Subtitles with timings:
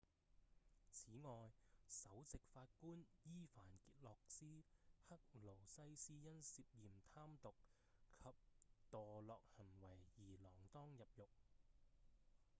[0.89, 1.51] 此外
[1.87, 4.63] 首席法官依凡傑洛斯・
[5.07, 7.53] 克勞西斯因涉嫌貪瀆
[8.17, 8.25] 及
[8.91, 11.27] 墮落行為而鋃鐺入獄